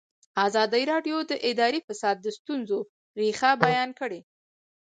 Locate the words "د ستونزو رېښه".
2.21-3.51